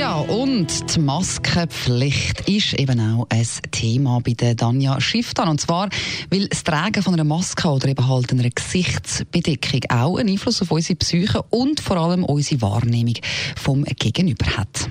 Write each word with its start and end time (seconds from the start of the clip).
ja, 0.00 0.16
und 0.16 0.96
die 0.96 0.98
Maskenpflicht 0.98 2.48
ist 2.48 2.72
eben 2.72 2.98
auch 3.00 3.26
ein 3.28 3.46
Thema 3.70 4.18
bei 4.24 4.32
der 4.32 4.54
Danja 4.54 4.98
Schifftan. 4.98 5.50
Und 5.50 5.60
zwar, 5.60 5.90
weil 6.30 6.48
das 6.48 6.64
Tragen 6.64 7.02
von 7.02 7.12
einer 7.12 7.24
Maske 7.24 7.68
oder 7.68 7.86
eben 7.88 8.08
halt 8.08 8.32
einer 8.32 8.48
Gesichtsbedeckung 8.48 9.82
auch 9.90 10.16
einen 10.16 10.30
Einfluss 10.30 10.62
auf 10.62 10.70
unsere 10.70 10.96
Psyche 10.96 11.42
und 11.50 11.80
vor 11.80 11.98
allem 11.98 12.24
unsere 12.24 12.62
Wahrnehmung 12.62 13.16
vom 13.56 13.84
Gegenüber 13.84 14.46
hat. 14.56 14.90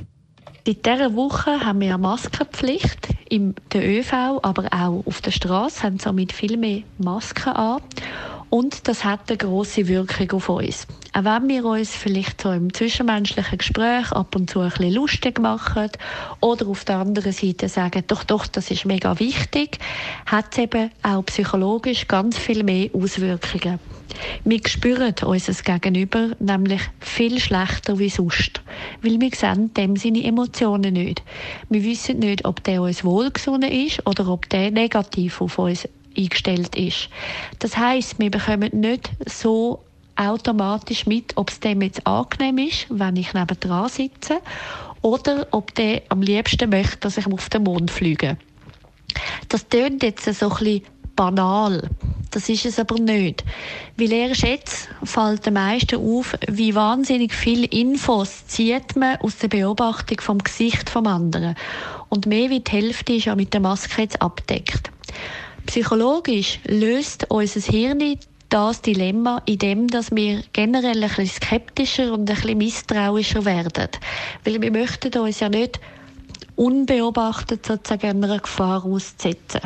In 0.63 0.79
dieser 0.83 1.15
Woche 1.15 1.59
haben 1.59 1.81
wir 1.81 1.95
eine 1.95 1.97
Maskenpflicht 1.97 3.07
im 3.29 3.55
ÖV, 3.73 4.13
aber 4.43 4.65
auch 4.71 5.03
auf 5.07 5.21
der 5.21 5.31
Straße 5.31 5.81
haben 5.81 5.97
somit 5.97 6.33
viel 6.33 6.55
mehr 6.55 6.83
Masken 6.99 7.53
an. 7.53 7.81
Und 8.49 8.87
das 8.87 9.03
hat 9.03 9.29
eine 9.29 9.37
grosse 9.37 9.87
Wirkung 9.87 10.31
auf 10.31 10.49
uns. 10.49 10.87
Auch 11.13 11.23
wenn 11.23 11.49
wir 11.49 11.65
uns 11.65 11.95
vielleicht 11.95 12.41
so 12.41 12.51
im 12.51 12.73
zwischenmenschlichen 12.73 13.57
Gespräch 13.57 14.11
ab 14.11 14.35
und 14.35 14.49
zu 14.49 14.59
ein 14.61 14.69
bisschen 14.69 14.93
lustig 14.93 15.39
machen 15.39 15.89
oder 16.39 16.67
auf 16.67 16.83
der 16.85 16.97
anderen 16.97 17.31
Seite 17.31 17.69
sagen, 17.69 18.03
doch, 18.07 18.23
doch, 18.23 18.47
das 18.47 18.71
ist 18.71 18.85
mega 18.85 19.19
wichtig, 19.19 19.79
hat 20.25 20.45
es 20.51 20.59
eben 20.59 20.91
auch 21.03 21.25
psychologisch 21.25 22.07
ganz 22.07 22.37
viel 22.37 22.63
mehr 22.63 22.89
Auswirkungen. 22.93 23.79
Wir 24.43 24.59
spüren 24.65 25.13
unser 25.23 25.53
Gegenüber 25.53 26.29
nämlich 26.39 26.81
viel 26.99 27.39
schlechter 27.39 27.99
wie 27.99 28.09
sonst, 28.09 28.61
weil 29.01 29.19
wir 29.19 29.31
sehen 29.35 29.73
dem 29.75 29.95
seine 29.95 30.23
Emotionen 30.23 30.93
nicht. 30.93 31.23
Wir 31.69 31.83
wissen 31.83 32.19
nicht, 32.19 32.45
ob 32.45 32.63
der 32.63 32.81
uns 32.81 33.03
wohlgesonnen 33.03 33.71
ist 33.71 34.05
oder 34.07 34.27
ob 34.27 34.49
der 34.49 34.71
negativ 34.71 35.41
auf 35.41 35.59
uns 35.59 35.87
eingestellt 36.19 36.75
ist. 36.75 37.09
Das 37.59 37.77
heißt, 37.77 38.19
wir 38.19 38.31
bekommen 38.31 38.69
nicht 38.73 39.09
so 39.25 39.83
automatisch 40.15 41.05
mit, 41.05 41.37
ob 41.37 41.49
es 41.49 41.59
dem 41.59 41.81
jetzt 41.81 42.05
angenehm 42.05 42.57
ist, 42.57 42.87
wenn 42.89 43.15
ich 43.15 43.33
nebendran 43.33 43.89
sitze, 43.89 44.39
oder 45.01 45.47
ob 45.51 45.73
der 45.75 46.01
am 46.09 46.21
liebsten 46.21 46.69
möchte, 46.69 46.97
dass 46.97 47.17
ich 47.17 47.25
auf 47.25 47.49
den 47.49 47.63
Mond 47.63 47.89
fliege. 47.89 48.37
Das 49.47 49.67
tönt 49.67 50.03
jetzt 50.03 50.25
so 50.25 50.49
ein 50.49 50.57
bisschen 50.57 50.81
banal. 51.15 51.89
Das 52.31 52.47
ist 52.47 52.65
es 52.65 52.79
aber 52.79 52.99
nicht. 52.99 53.43
Weil 53.97 54.11
erst 54.11 54.43
jetzt 54.43 54.89
fällt 55.03 55.45
den 55.45 55.55
meisten 55.55 55.95
auf, 55.95 56.37
wie 56.47 56.75
wahnsinnig 56.75 57.33
viele 57.33 57.65
Infos 57.65 58.45
zieht 58.47 58.95
man 58.95 59.17
aus 59.17 59.37
der 59.37 59.47
Beobachtung 59.47 60.21
vom 60.21 60.37
Gesicht 60.37 60.89
vom 60.89 61.07
anderen. 61.07 61.55
Und 62.09 62.25
mehr 62.25 62.49
wie 62.49 62.59
die 62.59 62.71
Hälfte 62.71 63.13
ist 63.13 63.25
ja 63.25 63.35
mit 63.35 63.53
der 63.53 63.61
Maske 63.61 64.01
jetzt 64.01 64.21
abdeckt. 64.21 64.91
Psychologisch 65.69 66.59
löst 66.67 67.27
unser 67.29 67.59
Hirn 67.59 68.17
das 68.49 68.81
Dilemma 68.81 69.39
in 69.45 69.59
dem, 69.59 69.87
dass 69.87 70.09
wir 70.09 70.41
generell 70.51 71.03
ein 71.03 71.09
bisschen 71.09 71.27
skeptischer 71.27 72.11
und 72.11 72.21
ein 72.21 72.35
bisschen 72.35 72.57
misstrauischer 72.57 73.45
werden. 73.45 73.89
Weil 74.43 74.59
wir 74.63 74.71
möchten 74.71 75.15
uns 75.19 75.41
ja 75.41 75.47
nicht 75.47 75.79
unbeobachtet 76.55 77.67
sozusagen 77.67 78.23
einer 78.23 78.39
Gefahr 78.39 78.83
aussetzen. 78.83 79.61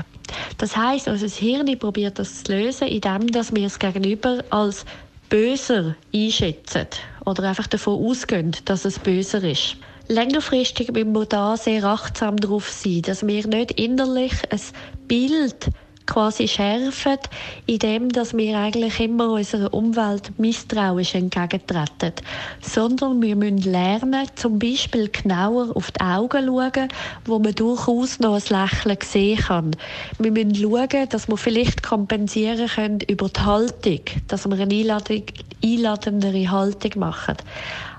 Das 0.58 0.76
heißt, 0.76 1.08
unser 1.08 1.30
Hirn 1.30 1.80
probiert 1.80 2.20
das 2.20 2.44
zu 2.44 2.52
lösen, 2.52 2.90
indem 2.90 3.32
dass 3.32 3.56
wir 3.56 3.68
es 3.68 3.80
gegenüber 3.80 4.44
als 4.50 4.84
böser 5.30 5.96
einschätzen 6.14 6.88
oder 7.26 7.44
einfach 7.44 7.68
davon 7.68 8.06
ausgehen, 8.06 8.54
dass 8.66 8.84
es 8.84 9.00
böser 9.00 9.42
ist. 9.42 9.78
Längerfristig 10.10 10.92
müssen 10.92 11.14
wir 11.14 11.26
da 11.26 11.56
sehr 11.56 11.86
achtsam 11.86 12.36
darauf 12.36 12.70
sein, 12.70 13.04
dass 13.04 13.26
wir 13.26 13.48
nicht 13.48 13.80
innerlich 13.80 14.34
ein 14.52 14.60
Bild 15.08 15.70
quasi 16.06 16.48
schärfen, 16.48 17.18
indem 17.66 18.10
dass 18.10 18.36
wir 18.36 18.58
eigentlich 18.58 19.00
immer 19.00 19.32
unserer 19.32 19.74
Umwelt 19.74 20.38
misstrauisch 20.38 21.16
entgegentreten. 21.16 22.14
Sondern 22.62 23.22
wir 23.22 23.36
müssen 23.36 23.60
lernen, 23.60 24.28
zum 24.36 24.60
Beispiel 24.60 25.10
genauer 25.10 25.76
auf 25.76 25.92
die 25.92 26.02
Augen 26.02 26.46
schauen, 26.46 26.88
wo 27.26 27.40
man 27.40 27.56
durchaus 27.56 28.20
noch 28.20 28.36
ein 28.36 28.42
Lächeln 28.50 28.98
sehen 29.04 29.40
kann. 29.40 29.76
Wir 30.20 30.32
müssen 30.32 30.56
schauen, 30.56 31.10
dass 31.10 31.28
wir 31.28 31.38
vielleicht 31.38 31.84
kompensieren 31.84 32.68
können 32.68 33.00
über 33.08 33.30
die 33.30 33.40
Haltung, 33.40 34.02
dass 34.28 34.48
wir 34.48 34.60
eine 34.60 35.24
einladendere 35.64 36.52
Haltung 36.52 36.92
machen. 37.00 37.38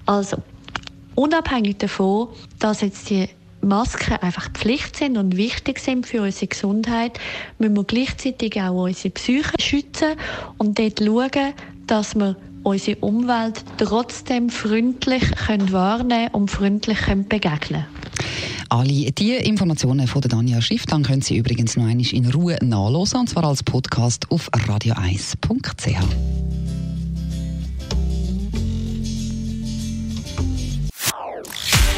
Also, 0.07 0.37
unabhängig 1.15 1.79
davon, 1.79 2.29
dass 2.59 2.83
jetzt 2.83 3.09
die 3.09 3.29
Masken 3.65 4.17
einfach 4.17 4.51
Pflicht 4.53 4.97
sind 4.97 5.17
und 5.17 5.37
wichtig 5.37 5.79
sind 5.79 6.07
für 6.07 6.23
unsere 6.23 6.47
Gesundheit, 6.47 7.19
müssen 7.59 7.77
wir 7.77 7.85
gleichzeitig 7.85 8.61
auch 8.61 8.85
unsere 8.85 9.11
Psyche 9.11 9.53
schützen 9.61 10.15
und 10.59 10.79
dort 10.79 11.01
schauen, 11.01 11.55
dass 11.87 12.15
wir 12.15 12.37
unsere 12.63 12.99
Umwelt 13.01 13.65
trotzdem 13.79 14.51
freundlich 14.51 15.25
können 15.47 15.73
wahrnehmen 15.73 16.29
und 16.33 16.51
freundlich 16.51 16.99
können 16.99 17.29
begegnen 17.29 17.87
alle 18.71 19.13
diese 19.13 19.37
Informationen 19.37 20.09
von 20.09 20.23
Danja 20.23 20.61
Schiff, 20.61 20.85
dann 20.87 21.05
können 21.05 21.23
Sie 21.23 21.37
übrigens 21.37 21.77
noch 21.77 21.87
einmal 21.87 22.07
in 22.07 22.29
Ruhe 22.31 22.57
nachlesen, 22.63 23.21
und 23.21 23.29
zwar 23.29 23.45
als 23.45 23.63
Podcast 23.63 24.29
auf 24.31 24.51
radio1.ch. 24.53 26.64